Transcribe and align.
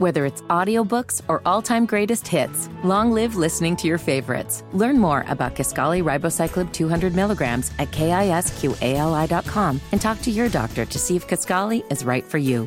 Whether 0.00 0.24
it's 0.24 0.40
audiobooks 0.48 1.20
or 1.28 1.42
all-time 1.44 1.84
greatest 1.84 2.26
hits, 2.26 2.70
long 2.82 3.12
live 3.12 3.36
listening 3.36 3.76
to 3.76 3.86
your 3.86 3.98
favorites. 3.98 4.64
Learn 4.72 4.98
more 4.98 5.26
about 5.28 5.54
Kisqali 5.54 6.02
Ribociclib 6.02 6.72
200 6.72 7.14
milligrams 7.14 7.70
at 7.78 7.90
kisqali.com 7.90 9.78
and 9.92 10.00
talk 10.00 10.22
to 10.22 10.30
your 10.30 10.48
doctor 10.48 10.86
to 10.86 10.98
see 10.98 11.16
if 11.16 11.28
Kisqali 11.28 11.84
is 11.92 12.02
right 12.02 12.24
for 12.24 12.38
you. 12.38 12.66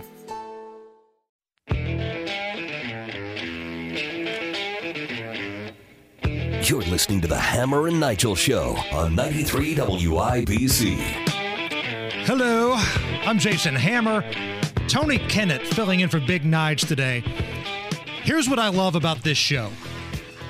You're 6.61 6.83
listening 6.83 7.21
to 7.21 7.27
the 7.27 7.39
Hammer 7.39 7.87
and 7.87 7.99
Nigel 7.99 8.35
Show 8.35 8.77
on 8.91 9.15
93 9.15 9.73
WIBC. 9.73 10.97
Hello, 12.27 12.75
I'm 13.25 13.39
Jason 13.39 13.73
Hammer. 13.73 14.23
Tony 14.87 15.17
Kinnett 15.17 15.65
filling 15.65 16.01
in 16.01 16.09
for 16.09 16.19
Big 16.19 16.43
Nige 16.43 16.87
today. 16.87 17.21
Here's 18.23 18.49
what 18.49 18.59
I 18.59 18.69
love 18.69 18.95
about 18.95 19.23
this 19.23 19.37
show. 19.37 19.69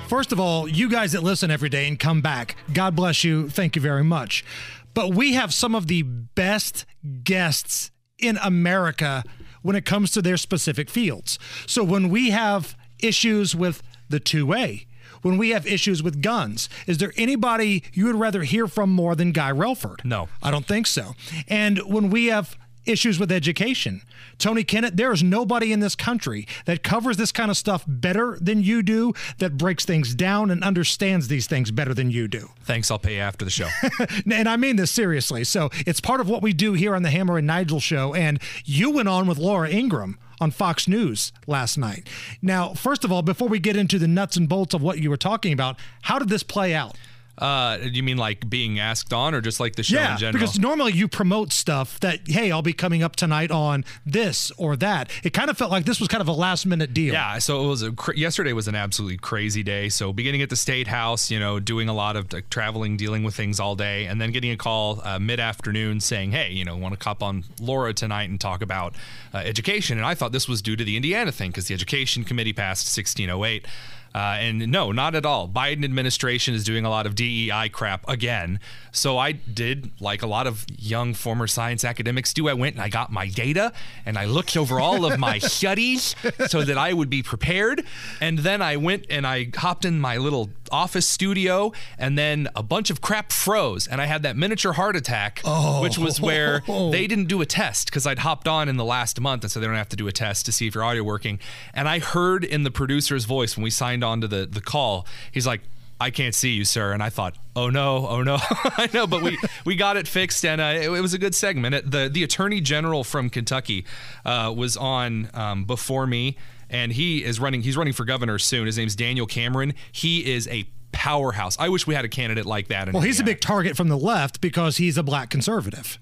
First 0.08 0.32
of 0.32 0.40
all, 0.40 0.68
you 0.68 0.90
guys 0.90 1.12
that 1.12 1.22
listen 1.22 1.50
every 1.50 1.68
day 1.68 1.88
and 1.88 1.98
come 1.98 2.20
back, 2.20 2.56
God 2.72 2.94
bless 2.94 3.24
you. 3.24 3.48
Thank 3.48 3.76
you 3.76 3.82
very 3.82 4.04
much. 4.04 4.44
But 4.92 5.14
we 5.14 5.34
have 5.34 5.54
some 5.54 5.74
of 5.74 5.86
the 5.86 6.02
best 6.02 6.84
guests 7.22 7.90
in 8.18 8.38
America 8.42 9.24
when 9.62 9.76
it 9.76 9.84
comes 9.84 10.10
to 10.12 10.22
their 10.22 10.36
specific 10.36 10.90
fields. 10.90 11.38
So 11.66 11.82
when 11.82 12.10
we 12.10 12.30
have 12.30 12.76
issues 13.00 13.54
with 13.54 13.82
the 14.08 14.20
2A, 14.20 14.86
when 15.22 15.38
we 15.38 15.50
have 15.50 15.66
issues 15.66 16.02
with 16.02 16.20
guns. 16.20 16.68
Is 16.86 16.98
there 16.98 17.12
anybody 17.16 17.82
you 17.94 18.04
would 18.06 18.16
rather 18.16 18.42
hear 18.42 18.68
from 18.68 18.90
more 18.90 19.14
than 19.14 19.32
Guy 19.32 19.50
Relford? 19.50 20.04
No. 20.04 20.28
I 20.42 20.50
don't 20.50 20.66
think 20.66 20.86
so. 20.86 21.14
And 21.48 21.78
when 21.78 22.10
we 22.10 22.26
have 22.26 22.58
issues 22.86 23.18
with 23.18 23.30
education. 23.30 24.02
Tony 24.38 24.64
Kinnett, 24.64 24.96
there 24.96 25.12
is 25.12 25.22
nobody 25.22 25.72
in 25.72 25.80
this 25.80 25.94
country 25.94 26.46
that 26.66 26.82
covers 26.82 27.16
this 27.16 27.32
kind 27.32 27.50
of 27.50 27.56
stuff 27.56 27.84
better 27.86 28.38
than 28.40 28.62
you 28.62 28.82
do, 28.82 29.12
that 29.38 29.56
breaks 29.56 29.84
things 29.84 30.14
down 30.14 30.50
and 30.50 30.62
understands 30.62 31.28
these 31.28 31.46
things 31.46 31.70
better 31.70 31.94
than 31.94 32.10
you 32.10 32.28
do. 32.28 32.50
Thanks, 32.62 32.90
I'll 32.90 32.98
pay 32.98 33.16
you 33.16 33.20
after 33.20 33.44
the 33.44 33.50
show. 33.50 33.68
and 34.30 34.48
I 34.48 34.56
mean 34.56 34.76
this 34.76 34.90
seriously. 34.90 35.44
So 35.44 35.70
it's 35.86 36.00
part 36.00 36.20
of 36.20 36.28
what 36.28 36.42
we 36.42 36.52
do 36.52 36.72
here 36.72 36.94
on 36.94 37.02
the 37.02 37.10
Hammer 37.10 37.38
and 37.38 37.46
Nigel 37.46 37.80
show. 37.80 38.14
And 38.14 38.40
you 38.64 38.90
went 38.90 39.08
on 39.08 39.26
with 39.26 39.38
Laura 39.38 39.70
Ingraham 39.70 40.18
on 40.40 40.50
Fox 40.50 40.88
News 40.88 41.32
last 41.46 41.78
night. 41.78 42.08
Now, 42.42 42.74
first 42.74 43.04
of 43.04 43.12
all, 43.12 43.22
before 43.22 43.48
we 43.48 43.58
get 43.58 43.76
into 43.76 43.98
the 43.98 44.08
nuts 44.08 44.36
and 44.36 44.48
bolts 44.48 44.74
of 44.74 44.82
what 44.82 44.98
you 44.98 45.10
were 45.10 45.16
talking 45.16 45.52
about, 45.52 45.78
how 46.02 46.18
did 46.18 46.28
this 46.28 46.42
play 46.42 46.74
out? 46.74 46.96
Uh, 47.36 47.78
you 47.82 48.02
mean 48.02 48.16
like 48.16 48.48
being 48.48 48.78
asked 48.78 49.12
on, 49.12 49.34
or 49.34 49.40
just 49.40 49.58
like 49.58 49.76
the 49.76 49.82
show 49.82 49.96
yeah, 49.96 50.12
in 50.12 50.18
general? 50.18 50.40
because 50.40 50.58
normally 50.58 50.92
you 50.92 51.08
promote 51.08 51.52
stuff 51.52 51.98
that 52.00 52.20
hey, 52.26 52.52
I'll 52.52 52.62
be 52.62 52.72
coming 52.72 53.02
up 53.02 53.16
tonight 53.16 53.50
on 53.50 53.84
this 54.06 54.52
or 54.52 54.76
that. 54.76 55.10
It 55.24 55.30
kind 55.30 55.50
of 55.50 55.58
felt 55.58 55.70
like 55.70 55.84
this 55.84 55.98
was 55.98 56.08
kind 56.08 56.20
of 56.20 56.28
a 56.28 56.32
last 56.32 56.64
minute 56.64 56.94
deal. 56.94 57.12
Yeah, 57.12 57.38
so 57.38 57.64
it 57.64 57.68
was 57.68 57.82
a 57.82 57.94
yesterday 58.14 58.52
was 58.52 58.68
an 58.68 58.76
absolutely 58.76 59.16
crazy 59.18 59.62
day. 59.62 59.88
So 59.88 60.12
beginning 60.12 60.42
at 60.42 60.50
the 60.50 60.56
state 60.56 60.86
house, 60.86 61.30
you 61.30 61.40
know, 61.40 61.58
doing 61.58 61.88
a 61.88 61.94
lot 61.94 62.16
of 62.16 62.32
like, 62.32 62.50
traveling, 62.50 62.96
dealing 62.96 63.24
with 63.24 63.34
things 63.34 63.58
all 63.58 63.74
day, 63.74 64.06
and 64.06 64.20
then 64.20 64.30
getting 64.30 64.52
a 64.52 64.56
call 64.56 65.00
uh, 65.04 65.18
mid 65.18 65.40
afternoon 65.40 66.00
saying, 66.00 66.30
"Hey, 66.30 66.52
you 66.52 66.64
know, 66.64 66.76
want 66.76 66.92
to 66.92 66.98
cop 66.98 67.22
on 67.22 67.44
Laura 67.60 67.92
tonight 67.92 68.30
and 68.30 68.40
talk 68.40 68.62
about 68.62 68.94
uh, 69.32 69.38
education?" 69.38 69.98
And 69.98 70.06
I 70.06 70.14
thought 70.14 70.32
this 70.32 70.48
was 70.48 70.62
due 70.62 70.76
to 70.76 70.84
the 70.84 70.96
Indiana 70.96 71.32
thing 71.32 71.50
because 71.50 71.66
the 71.66 71.74
education 71.74 72.22
committee 72.22 72.52
passed 72.52 72.86
1608. 72.96 73.66
Uh, 74.14 74.36
and 74.38 74.70
no, 74.70 74.92
not 74.92 75.14
at 75.16 75.26
all. 75.26 75.48
Biden 75.48 75.84
administration 75.84 76.54
is 76.54 76.62
doing 76.62 76.84
a 76.84 76.90
lot 76.90 77.04
of 77.06 77.14
DEI 77.16 77.68
crap 77.72 78.08
again. 78.08 78.60
So 78.92 79.18
I 79.18 79.32
did, 79.32 79.90
like 80.00 80.22
a 80.22 80.26
lot 80.28 80.46
of 80.46 80.64
young 80.78 81.14
former 81.14 81.48
science 81.48 81.84
academics 81.84 82.32
do, 82.32 82.48
I 82.48 82.52
went 82.54 82.76
and 82.76 82.82
I 82.84 82.88
got 82.88 83.10
my 83.10 83.26
data 83.26 83.72
and 84.06 84.16
I 84.16 84.26
looked 84.26 84.56
over 84.56 84.78
all 84.78 85.04
of 85.04 85.18
my 85.18 85.38
studies 85.40 86.14
so 86.46 86.62
that 86.62 86.78
I 86.78 86.92
would 86.92 87.10
be 87.10 87.24
prepared. 87.24 87.82
And 88.20 88.38
then 88.38 88.62
I 88.62 88.76
went 88.76 89.06
and 89.10 89.26
I 89.26 89.48
hopped 89.56 89.84
in 89.84 89.98
my 89.98 90.16
little 90.16 90.50
office 90.70 91.08
studio 91.08 91.72
and 91.98 92.16
then 92.16 92.48
a 92.54 92.62
bunch 92.62 92.90
of 92.90 93.00
crap 93.00 93.32
froze 93.32 93.86
and 93.88 94.00
I 94.00 94.06
had 94.06 94.22
that 94.22 94.36
miniature 94.36 94.74
heart 94.74 94.94
attack, 94.94 95.40
Oh. 95.44 95.82
which 95.82 95.98
was 95.98 96.20
where 96.20 96.60
they 96.92 97.08
didn't 97.08 97.26
do 97.26 97.40
a 97.40 97.46
test 97.46 97.86
because 97.86 98.06
I'd 98.06 98.20
hopped 98.20 98.46
on 98.46 98.68
in 98.68 98.76
the 98.76 98.84
last 98.84 99.20
month 99.20 99.42
and 99.42 99.50
so 99.50 99.58
they 99.58 99.66
don't 99.66 99.74
have 99.74 99.88
to 99.88 99.96
do 99.96 100.06
a 100.06 100.12
test 100.12 100.46
to 100.46 100.52
see 100.52 100.68
if 100.68 100.74
your 100.76 100.84
audio 100.84 101.02
working. 101.02 101.40
And 101.74 101.88
I 101.88 101.98
heard 101.98 102.44
in 102.44 102.62
the 102.62 102.70
producer's 102.70 103.24
voice 103.24 103.56
when 103.56 103.64
we 103.64 103.70
signed 103.70 104.03
on 104.04 104.20
to 104.20 104.28
the, 104.28 104.46
the 104.46 104.60
call, 104.60 105.06
he's 105.32 105.46
like, 105.46 105.62
I 106.00 106.10
can't 106.10 106.34
see 106.34 106.50
you, 106.50 106.64
sir. 106.64 106.92
And 106.92 107.02
I 107.02 107.08
thought, 107.08 107.34
oh 107.56 107.70
no, 107.70 108.06
oh 108.08 108.22
no, 108.22 108.36
I 108.40 108.88
know, 108.94 109.06
but 109.06 109.22
we 109.22 109.38
we 109.64 109.74
got 109.76 109.96
it 109.96 110.06
fixed, 110.06 110.44
and 110.44 110.60
uh, 110.60 110.74
it, 110.76 110.84
it 110.90 111.00
was 111.00 111.14
a 111.14 111.18
good 111.18 111.34
segment. 111.34 111.74
It- 111.74 111.90
the 111.90 112.08
The 112.08 112.22
Attorney 112.22 112.60
General 112.60 113.02
from 113.04 113.30
Kentucky 113.30 113.84
uh, 114.24 114.52
was 114.56 114.76
on 114.76 115.30
um, 115.34 115.64
before 115.64 116.06
me, 116.06 116.36
and 116.68 116.92
he 116.92 117.24
is 117.24 117.40
running. 117.40 117.62
He's 117.62 117.76
running 117.76 117.92
for 117.94 118.04
governor 118.04 118.38
soon. 118.38 118.66
His 118.66 118.76
name's 118.76 118.94
Daniel 118.96 119.26
Cameron. 119.26 119.72
He 119.92 120.32
is 120.34 120.46
a 120.48 120.66
powerhouse. 120.92 121.56
I 121.58 121.68
wish 121.68 121.86
we 121.86 121.94
had 121.94 122.04
a 122.04 122.08
candidate 122.08 122.46
like 122.46 122.68
that. 122.68 122.88
In 122.88 122.92
Well, 122.94 123.02
he's 123.02 123.20
a 123.20 123.24
big 123.24 123.40
target 123.40 123.76
from 123.76 123.88
the 123.88 123.98
left 123.98 124.40
because 124.40 124.76
he's 124.78 124.96
a 124.98 125.02
black 125.02 125.30
conservative. 125.30 125.98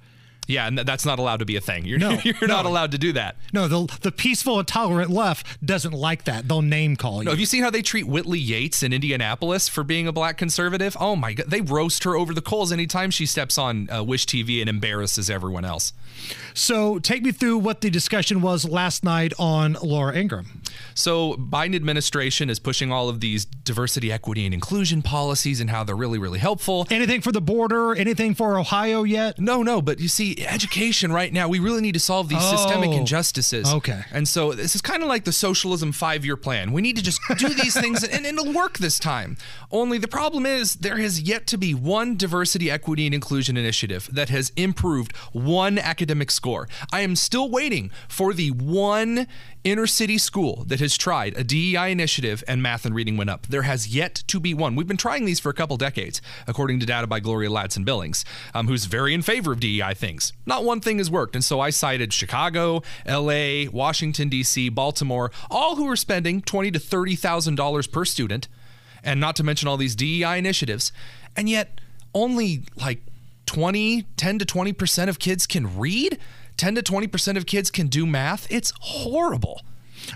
Yeah, 0.48 0.66
and 0.66 0.76
th- 0.76 0.86
that's 0.86 1.06
not 1.06 1.18
allowed 1.18 1.38
to 1.38 1.44
be 1.44 1.56
a 1.56 1.60
thing. 1.60 1.84
You're 1.84 1.98
No, 1.98 2.18
you're 2.24 2.48
not 2.48 2.66
allowed 2.66 2.92
to 2.92 2.98
do 2.98 3.12
that. 3.12 3.36
No, 3.52 3.68
the 3.68 3.98
the 4.00 4.12
peaceful 4.12 4.58
and 4.58 4.66
tolerant 4.66 5.10
left 5.10 5.64
doesn't 5.64 5.92
like 5.92 6.24
that. 6.24 6.48
They'll 6.48 6.62
name 6.62 6.96
call 6.96 7.18
you. 7.18 7.24
No, 7.24 7.30
have 7.30 7.40
you 7.40 7.46
seen 7.46 7.62
how 7.62 7.70
they 7.70 7.82
treat 7.82 8.06
Whitley 8.06 8.38
Yates 8.38 8.82
in 8.82 8.92
Indianapolis 8.92 9.68
for 9.68 9.84
being 9.84 10.08
a 10.08 10.12
black 10.12 10.36
conservative? 10.36 10.96
Oh 10.98 11.16
my 11.16 11.34
god, 11.34 11.46
they 11.48 11.60
roast 11.60 12.04
her 12.04 12.16
over 12.16 12.34
the 12.34 12.42
coals 12.42 12.72
anytime 12.72 13.10
she 13.10 13.26
steps 13.26 13.56
on 13.56 13.88
uh, 13.90 14.02
Wish 14.02 14.26
TV 14.26 14.60
and 14.60 14.68
embarrasses 14.68 15.30
everyone 15.30 15.64
else. 15.64 15.92
So 16.54 16.98
take 16.98 17.22
me 17.22 17.32
through 17.32 17.58
what 17.58 17.80
the 17.80 17.90
discussion 17.90 18.42
was 18.42 18.68
last 18.68 19.04
night 19.04 19.32
on 19.38 19.76
Laura 19.82 20.14
Ingraham. 20.14 20.62
So 20.94 21.34
Biden 21.34 21.74
administration 21.74 22.50
is 22.50 22.58
pushing 22.58 22.92
all 22.92 23.08
of 23.08 23.20
these 23.20 23.44
diversity, 23.44 24.12
equity, 24.12 24.44
and 24.44 24.52
inclusion 24.52 25.02
policies 25.02 25.60
and 25.60 25.70
how 25.70 25.84
they're 25.84 25.96
really, 25.96 26.18
really 26.18 26.38
helpful. 26.38 26.86
Anything 26.90 27.20
for 27.20 27.32
the 27.32 27.40
border? 27.40 27.94
Anything 27.94 28.34
for 28.34 28.58
Ohio 28.58 29.02
yet? 29.02 29.38
No, 29.38 29.62
no, 29.62 29.80
but 29.80 30.00
you 30.00 30.08
see, 30.08 30.31
education 30.40 31.12
right 31.12 31.32
now, 31.32 31.48
we 31.48 31.58
really 31.58 31.80
need 31.80 31.92
to 31.94 32.00
solve 32.00 32.28
these 32.28 32.42
systemic 32.42 32.90
Oh, 32.90 32.96
injustices. 32.98 33.72
okay. 33.72 34.02
And 34.12 34.26
so 34.28 34.52
this 34.52 34.74
is 34.74 34.80
kind 34.82 35.02
of 35.02 35.08
like 35.08 35.24
the 35.24 35.32
socialism 35.32 35.92
five 35.92 36.24
year 36.24 36.36
plan. 36.36 36.72
We 36.72 36.82
need 36.82 36.96
to 36.96 37.02
just 37.02 37.20
do 37.38 37.48
these 37.48 37.78
things 37.78 38.02
and 38.08 38.24
it'll 38.26 38.52
work 38.52 38.78
this 38.78 38.98
time. 38.98 39.36
Only 39.70 39.98
the 39.98 40.08
problem 40.08 40.46
is 40.46 40.76
there 40.76 40.98
has 40.98 41.20
yet 41.20 41.46
to 41.48 41.56
be 41.58 41.74
one 41.74 42.16
diversity, 42.16 42.70
equity, 42.70 43.06
and 43.06 43.14
inclusion 43.14 43.56
initiative 43.56 44.08
that 44.12 44.28
has 44.28 44.52
improved 44.56 45.16
one 45.32 45.78
academic 45.78 46.30
score. 46.30 46.68
I 46.92 47.00
am 47.00 47.16
still 47.16 47.50
waiting 47.50 47.90
for 48.08 48.32
the 48.32 48.50
one 48.50 49.26
inner 49.64 49.86
city 49.86 50.18
school 50.18 50.64
that 50.66 50.80
has 50.80 50.96
tried 50.96 51.36
a 51.36 51.44
DEI 51.44 51.92
initiative 51.92 52.42
and 52.48 52.62
math 52.62 52.84
and 52.84 52.94
reading 52.94 53.16
went 53.16 53.30
up. 53.30 53.46
There 53.46 53.62
has 53.62 53.88
yet 53.94 54.16
to 54.26 54.40
be 54.40 54.54
one. 54.54 54.74
We've 54.74 54.88
been 54.88 54.96
trying 54.96 55.24
these 55.24 55.38
for 55.40 55.50
a 55.50 55.54
couple 55.54 55.76
decades, 55.76 56.20
according 56.48 56.80
to 56.80 56.86
data 56.86 57.06
by 57.06 57.20
Gloria 57.20 57.48
Ladson 57.48 57.84
Billings, 57.84 58.24
um, 58.54 58.66
who's 58.66 58.86
very 58.86 59.14
in 59.14 59.22
favor 59.22 59.52
of 59.52 59.60
DEI 59.60 59.94
things. 59.94 60.21
Not 60.46 60.64
one 60.64 60.80
thing 60.80 60.98
has 60.98 61.10
worked. 61.10 61.34
And 61.34 61.42
so 61.42 61.58
I 61.60 61.70
cited 61.70 62.12
Chicago, 62.12 62.82
LA, 63.06 63.64
Washington, 63.72 64.28
D.C., 64.28 64.68
Baltimore, 64.68 65.32
all 65.50 65.76
who 65.76 65.88
are 65.88 65.96
spending 65.96 66.42
twenty 66.42 66.70
to 66.70 66.78
$30,000 66.78 67.90
per 67.90 68.04
student, 68.04 68.48
and 69.02 69.18
not 69.18 69.34
to 69.36 69.42
mention 69.42 69.68
all 69.68 69.76
these 69.76 69.96
DEI 69.96 70.38
initiatives. 70.38 70.92
And 71.36 71.48
yet, 71.48 71.80
only 72.14 72.62
like 72.76 73.02
20, 73.46 74.02
10 74.16 74.38
to 74.38 74.44
20% 74.44 75.08
of 75.08 75.18
kids 75.18 75.46
can 75.46 75.78
read. 75.78 76.18
10 76.56 76.74
to 76.76 76.82
20% 76.82 77.36
of 77.36 77.46
kids 77.46 77.70
can 77.70 77.88
do 77.88 78.06
math. 78.06 78.46
It's 78.50 78.72
horrible. 78.80 79.62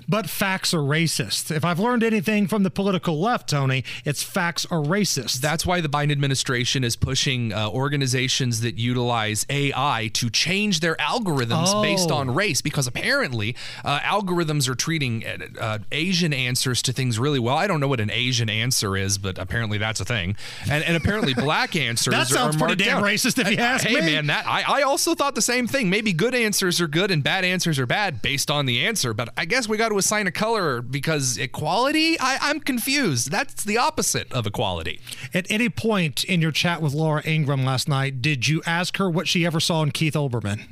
But 0.09 0.29
facts 0.29 0.73
are 0.75 0.79
racist. 0.79 1.55
If 1.55 1.65
I've 1.65 1.79
learned 1.79 2.03
anything 2.03 2.47
from 2.47 2.63
the 2.63 2.71
political 2.71 3.21
left, 3.21 3.49
Tony, 3.51 3.85
it's 4.05 4.23
facts 4.23 4.65
are 4.71 4.79
racist. 4.83 5.41
That's 5.41 5.65
why 5.67 5.81
the 5.81 5.89
Biden 5.89 6.13
administration 6.13 6.85
is 6.85 6.97
pushing 6.97 7.53
uh, 7.53 7.69
organizations 7.71 8.61
that 8.61 8.77
utilize 8.79 9.45
AI 9.51 10.11
to 10.15 10.31
change 10.31 10.81
their 10.81 10.95
algorithms 10.97 11.67
Oh. 11.69 11.83
based 11.83 12.11
on 12.11 12.33
race, 12.35 12.61
because 12.61 12.87
apparently 12.87 13.57
uh, 13.85 13.99
algorithms 14.01 14.69
are 14.69 14.75
treating 14.75 15.25
uh, 15.27 15.39
uh, 15.61 15.79
Asian 15.93 16.33
answers 16.33 16.83
to 16.83 16.93
things 16.93 17.19
really 17.19 17.39
well. 17.39 17.57
I 17.57 17.67
don't 17.67 17.81
know 17.81 17.89
what 17.89 18.01
an 18.01 18.11
Asian 18.11 18.49
answer 18.51 18.97
is, 18.97 19.19
but 19.19 19.39
apparently 19.39 19.79
that's 19.79 20.01
a 20.01 20.05
thing. 20.05 20.37
And, 20.71 20.85
and 20.85 20.97
apparently 20.97 21.35
black 21.49 21.75
answers 21.77 22.13
That 22.13 22.31
are- 22.31 22.35
sounds 22.35 22.57
pretty 22.57 22.77
damn 22.77 23.01
down. 23.01 23.03
racist 23.03 23.39
if 23.39 23.51
you 23.51 23.57
ask 23.59 23.85
hey, 23.87 23.95
me. 23.95 24.01
man, 24.13 24.27
that 24.27 24.47
I, 24.47 24.81
I 24.81 24.83
also 24.83 25.15
thought 25.15 25.35
the 25.35 25.43
same 25.43 25.67
thing. 25.67 25.91
Maybe 25.91 26.13
good 26.13 26.35
answers 26.35 26.81
are 26.81 26.89
good 26.89 27.11
and 27.11 27.23
bad 27.23 27.45
answers 27.45 27.79
are 27.79 27.87
bad 27.87 28.23
based 28.23 28.51
on 28.51 28.67
the 28.67 28.85
answer, 28.87 29.13
but 29.15 29.29
I 29.37 29.45
guess 29.45 29.69
we 29.69 29.76
got 29.77 29.91
to 29.91 29.99
assign 29.99 30.27
a 30.27 30.31
color 30.33 30.81
because 30.83 31.39
equality. 31.39 32.19
I, 32.21 32.39
I'm 32.41 32.61
confused. 32.61 33.31
That's 33.31 33.65
the 33.65 33.79
opposite 33.79 34.33
of 34.33 34.47
equality. 34.47 35.01
At 35.35 35.47
any 35.51 35.69
point 35.69 36.25
in 36.25 36.41
your 36.41 36.53
chat 36.53 36.81
with 36.83 36.95
Laura 36.95 37.23
Ingraham 37.27 37.65
last 37.65 37.89
night, 37.89 38.21
did 38.23 38.49
you 38.49 38.63
ask 38.67 38.97
her 38.99 39.09
what 39.11 39.29
she 39.29 39.45
ever 39.47 39.61
saw 39.61 39.83
in 39.83 39.91
Keith 39.91 40.15
Olbermann? 40.15 40.63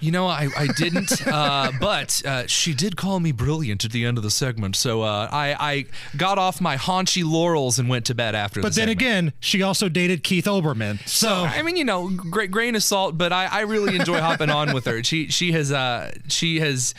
You 0.00 0.12
know, 0.12 0.26
I, 0.26 0.48
I 0.56 0.66
didn't, 0.76 1.26
uh, 1.26 1.72
but 1.80 2.22
uh, 2.26 2.46
she 2.46 2.74
did 2.74 2.96
call 2.96 3.20
me 3.20 3.32
brilliant 3.32 3.84
at 3.84 3.92
the 3.92 4.04
end 4.04 4.16
of 4.18 4.24
the 4.24 4.30
segment. 4.30 4.76
So 4.76 5.02
uh, 5.02 5.28
I, 5.30 5.56
I 5.58 5.84
got 6.16 6.38
off 6.38 6.60
my 6.60 6.76
haunchy 6.76 7.24
laurels 7.24 7.78
and 7.78 7.88
went 7.88 8.06
to 8.06 8.14
bed 8.14 8.34
after 8.34 8.60
But 8.62 8.74
the 8.74 8.80
then 8.80 8.88
segment. 8.88 9.00
again, 9.00 9.32
she 9.40 9.62
also 9.62 9.88
dated 9.88 10.22
Keith 10.24 10.44
Olbermann. 10.46 11.06
So, 11.08 11.28
I 11.28 11.62
mean, 11.62 11.76
you 11.76 11.84
know, 11.84 12.08
great 12.10 12.50
grain 12.50 12.74
of 12.76 12.82
salt, 12.82 13.18
but 13.18 13.32
I, 13.32 13.46
I 13.46 13.60
really 13.62 13.96
enjoy 13.96 14.20
hopping 14.20 14.50
on 14.50 14.72
with 14.72 14.84
her. 14.86 15.02
She 15.04 15.28
she 15.28 15.52
has 15.52 15.72
uh 15.72 16.12
she 16.28 16.60
has 16.60 16.94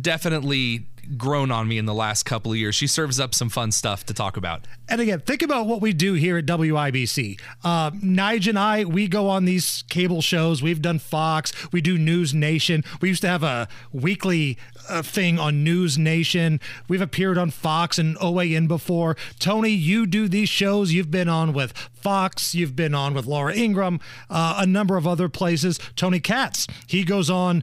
definitely 0.00 0.86
grown 1.16 1.50
on 1.50 1.68
me 1.68 1.78
in 1.78 1.86
the 1.86 1.94
last 1.94 2.24
couple 2.24 2.52
of 2.52 2.58
years. 2.58 2.74
She 2.74 2.86
serves 2.86 3.18
up 3.18 3.34
some 3.34 3.48
fun 3.48 3.72
stuff 3.72 4.04
to 4.06 4.14
talk 4.14 4.36
about. 4.36 4.66
And 4.88 5.00
again, 5.00 5.20
think 5.20 5.42
about 5.42 5.66
what 5.66 5.80
we 5.80 5.92
do 5.92 6.14
here 6.14 6.38
at 6.38 6.46
WIBC. 6.46 7.40
Uh, 7.64 7.90
Nige 7.92 8.48
and 8.48 8.58
I, 8.58 8.84
we 8.84 9.08
go 9.08 9.28
on 9.28 9.44
these 9.44 9.84
cable 9.88 10.22
shows. 10.22 10.62
We've 10.62 10.82
done 10.82 10.98
Fox. 10.98 11.52
We 11.72 11.80
do 11.80 11.96
News 11.96 12.34
Nation. 12.34 12.84
We 13.00 13.08
used 13.08 13.22
to 13.22 13.28
have 13.28 13.42
a 13.42 13.68
weekly 13.92 14.58
uh, 14.88 15.02
thing 15.02 15.38
on 15.38 15.64
News 15.64 15.98
Nation. 15.98 16.60
We've 16.88 17.00
appeared 17.00 17.38
on 17.38 17.50
Fox 17.50 17.98
and 17.98 18.16
OAN 18.18 18.68
before. 18.68 19.16
Tony, 19.38 19.70
you 19.70 20.06
do 20.06 20.28
these 20.28 20.48
shows. 20.48 20.92
You've 20.92 21.10
been 21.10 21.28
on 21.28 21.52
with 21.52 21.72
Fox. 21.72 22.54
You've 22.54 22.76
been 22.76 22.94
on 22.94 23.14
with 23.14 23.26
Laura 23.26 23.54
Ingraham, 23.54 24.00
uh, 24.30 24.56
a 24.58 24.66
number 24.66 24.96
of 24.96 25.06
other 25.06 25.28
places. 25.28 25.78
Tony 25.96 26.20
Katz, 26.20 26.66
he 26.86 27.04
goes 27.04 27.28
on 27.30 27.62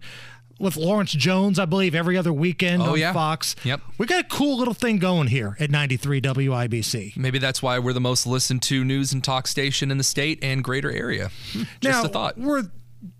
with 0.59 0.77
Lawrence 0.77 1.11
Jones, 1.11 1.59
I 1.59 1.65
believe, 1.65 1.95
every 1.95 2.17
other 2.17 2.33
weekend 2.33 2.81
oh, 2.81 2.91
on 2.91 2.99
yeah. 2.99 3.13
Fox. 3.13 3.55
Yep. 3.63 3.81
We 3.97 4.05
got 4.05 4.21
a 4.21 4.27
cool 4.27 4.57
little 4.57 4.73
thing 4.73 4.97
going 4.97 5.27
here 5.27 5.57
at 5.59 5.69
93 5.69 6.21
WIBC. 6.21 7.17
Maybe 7.17 7.39
that's 7.39 7.61
why 7.61 7.79
we're 7.79 7.93
the 7.93 8.01
most 8.01 8.25
listened 8.25 8.61
to 8.63 8.83
news 8.83 9.13
and 9.13 9.23
talk 9.23 9.47
station 9.47 9.91
in 9.91 9.97
the 9.97 10.03
state 10.03 10.39
and 10.41 10.63
greater 10.63 10.91
area. 10.91 11.31
Just 11.53 11.83
now, 11.83 12.05
a 12.05 12.07
thought. 12.07 12.37
We're 12.37 12.63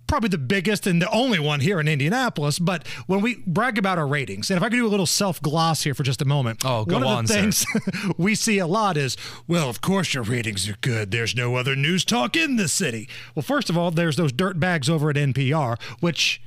probably 0.08 0.30
the 0.30 0.38
biggest 0.38 0.86
and 0.88 1.02
the 1.02 1.10
only 1.10 1.40
one 1.40 1.60
here 1.60 1.80
in 1.80 1.88
Indianapolis, 1.88 2.60
but 2.60 2.88
when 3.08 3.22
we 3.22 3.44
brag 3.48 3.78
about 3.78 3.98
our 3.98 4.08
ratings, 4.08 4.50
and 4.50 4.58
if 4.58 4.64
I 4.64 4.70
could 4.70 4.76
do 4.76 4.86
a 4.86 4.90
little 4.90 5.06
self 5.06 5.42
gloss 5.42 5.84
here 5.84 5.94
for 5.94 6.04
just 6.04 6.22
a 6.22 6.26
moment, 6.26 6.62
oh, 6.64 6.86
go 6.86 6.96
one 6.96 7.04
of 7.04 7.10
on, 7.10 7.26
the 7.26 7.34
things 7.34 7.66
we 8.18 8.36
see 8.36 8.60
a 8.60 8.68
lot 8.68 8.98
is, 8.98 9.18
well, 9.48 9.70
of 9.70 9.82
course 9.82 10.14
your 10.14 10.24
ratings 10.24 10.70
are 10.70 10.78
good. 10.82 11.12
There's 11.12 11.36
no 11.36 11.56
other 11.56 11.76
news 11.76 12.06
talk 12.06 12.36
in 12.36 12.56
the 12.56 12.68
city. 12.68 13.10
Well, 13.34 13.44
first 13.44 13.70
of 13.70 13.78
all, 13.78 13.92
there's 13.92 14.16
those 14.16 14.32
dirt 14.32 14.60
bags 14.60 14.90
over 14.90 15.10
at 15.10 15.16
NPR, 15.16 15.82
which 16.00 16.42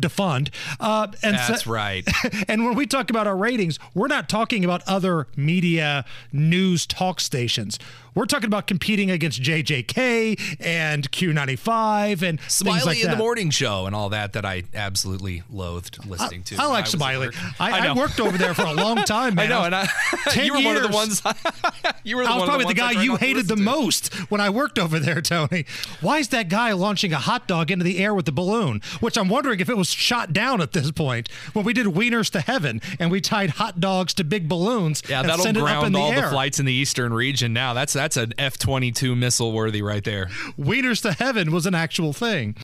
defund. 0.00 0.50
Uh, 0.80 1.08
and 1.22 1.36
That's 1.36 1.64
so, 1.64 1.70
right. 1.70 2.06
and 2.48 2.64
when 2.64 2.74
we 2.74 2.86
talk 2.86 3.10
about 3.10 3.26
our 3.26 3.36
ratings, 3.36 3.78
we're 3.94 4.08
not 4.08 4.28
talking 4.28 4.64
about 4.64 4.82
other 4.86 5.26
media 5.36 6.04
news 6.32 6.86
talk 6.86 7.20
stations. 7.20 7.78
We're 8.14 8.26
talking 8.26 8.46
about 8.46 8.68
competing 8.68 9.10
against 9.10 9.42
JJK 9.42 10.58
and 10.60 11.10
Q95 11.10 12.22
and 12.22 12.40
Smiley 12.46 12.84
like 12.84 12.98
in 12.98 13.06
that. 13.06 13.10
the 13.12 13.16
morning 13.16 13.50
show 13.50 13.86
and 13.86 13.94
all 13.94 14.10
that 14.10 14.34
that 14.34 14.44
I 14.44 14.62
absolutely 14.72 15.42
loathed 15.50 16.06
listening 16.06 16.44
to. 16.44 16.56
I 16.56 16.66
like 16.66 16.84
was 16.84 16.92
Smiley. 16.92 17.30
I, 17.58 17.88
I, 17.88 17.92
worked 17.92 18.20
over 18.20 18.38
there 18.38 18.54
for 18.54 18.62
a 18.62 18.72
long 18.72 18.96
time, 19.04 19.34
man. 19.34 19.46
I 19.46 19.48
know, 19.48 19.64
and 19.64 19.74
I, 19.74 19.88
10 20.28 20.46
you 20.46 20.54
were 20.54 20.62
one 20.62 20.76
of 20.76 20.82
the 20.82 20.90
ones. 20.90 21.22
you 22.04 22.16
were 22.16 22.22
the 22.22 22.30
I 22.30 22.36
was 22.36 22.44
probably 22.44 22.66
the 22.66 22.68
the, 22.68 22.74
guy 22.74 23.02
you 23.02 23.16
hated 23.16 23.48
the 23.48 23.56
to. 23.56 23.62
most 23.62 24.14
when 24.30 24.40
I 24.40 24.48
worked 24.48 24.78
over 24.78 25.00
there, 25.00 25.20
Tony. 25.20 25.66
Why 26.00 26.18
is 26.18 26.28
that 26.28 26.48
guy 26.48 26.72
launching 26.72 27.12
a 27.12 27.18
hot 27.18 27.48
dog 27.48 27.72
into 27.72 27.84
the 27.84 27.98
air 27.98 28.14
with 28.14 28.26
the 28.26 28.32
balloon? 28.32 28.80
Which 29.00 29.18
I'm 29.18 29.28
wondering 29.28 29.58
if 29.58 29.68
it 29.68 29.76
was 29.76 29.88
shot 29.88 30.32
down 30.32 30.60
at 30.60 30.72
this 30.72 30.92
point 30.92 31.28
when 31.52 31.64
we 31.64 31.72
did 31.72 31.86
Wieners 31.86 32.30
to 32.30 32.40
Heaven 32.40 32.80
and 33.00 33.10
we 33.10 33.20
tied 33.20 33.50
hot 33.50 33.80
dogs 33.80 34.14
to 34.14 34.24
big 34.24 34.48
balloons. 34.48 35.02
Yeah, 35.08 35.20
and 35.20 35.28
that'll 35.28 35.44
send 35.44 35.56
it 35.56 35.62
up 35.62 35.84
in 35.84 35.92
ground 35.92 35.96
all 35.96 36.12
air. 36.12 36.22
the 36.22 36.28
flights 36.28 36.60
in 36.60 36.66
the 36.66 36.72
eastern 36.72 37.12
region. 37.12 37.52
Now 37.52 37.74
that's 37.74 37.92
that's 38.04 38.18
an 38.18 38.34
F 38.36 38.58
twenty 38.58 38.92
two 38.92 39.16
missile 39.16 39.50
worthy 39.50 39.80
right 39.80 40.04
there. 40.04 40.26
Wieners 40.58 41.00
to 41.00 41.12
Heaven 41.12 41.50
was 41.50 41.64
an 41.64 41.74
actual 41.74 42.12
thing. 42.12 42.54